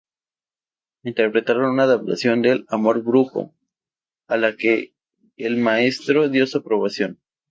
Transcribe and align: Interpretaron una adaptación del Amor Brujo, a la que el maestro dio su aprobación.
Interpretaron 1.03 1.69
una 1.69 1.83
adaptación 1.83 2.41
del 2.41 2.65
Amor 2.69 3.03
Brujo, 3.03 3.53
a 4.27 4.37
la 4.37 4.55
que 4.55 4.95
el 5.37 5.57
maestro 5.57 6.27
dio 6.27 6.47
su 6.47 6.57
aprobación. 6.57 7.19